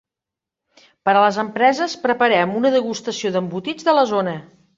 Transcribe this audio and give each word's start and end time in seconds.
Per 1.09 1.13
a 1.13 1.19
les 1.23 1.37
empreses, 1.43 1.93
preparem 2.07 2.57
una 2.61 2.73
degustació 2.77 3.33
d'embotits 3.37 3.91
de 3.91 3.97
la 4.01 4.09
zona. 4.15 4.37